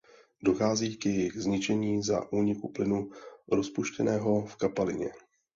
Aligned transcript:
Dochází 0.43 0.97
k 0.97 1.05
jejich 1.05 1.37
zničení 1.39 2.03
za 2.03 2.31
úniku 2.31 2.71
plynu 2.71 3.09
rozpuštěného 3.51 4.41
v 4.45 4.55
kapalině. 4.55 5.09